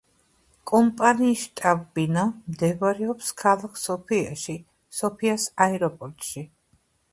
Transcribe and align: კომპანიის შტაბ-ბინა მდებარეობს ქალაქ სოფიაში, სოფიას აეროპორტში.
კომპანიის 0.69 1.43
შტაბ-ბინა 1.49 2.23
მდებარეობს 2.55 3.29
ქალაქ 3.43 3.77
სოფიაში, 3.83 4.57
სოფიას 5.03 5.49
აეროპორტში. 5.69 6.47